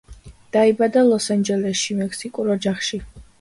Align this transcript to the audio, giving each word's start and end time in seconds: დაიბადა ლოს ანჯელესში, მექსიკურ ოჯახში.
დაიბადა 0.55 1.03
ლოს 1.09 1.27
ანჯელესში, 1.35 1.99
მექსიკურ 2.01 2.51
ოჯახში. 2.57 3.03